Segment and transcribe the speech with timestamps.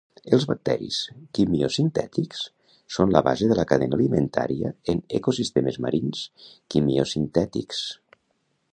[0.35, 0.95] Els bacteris
[1.39, 2.41] quimiosintètics
[2.97, 6.27] són la base de la cadena alimentària en ecosistemes marins
[6.77, 7.89] quimiosintètics